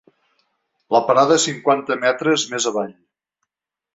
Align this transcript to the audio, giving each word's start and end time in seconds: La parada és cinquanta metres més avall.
La 0.95 1.01
parada 1.09 1.35
és 1.41 1.45
cinquanta 1.49 1.99
metres 2.05 2.45
més 2.53 2.67
avall. 2.73 2.99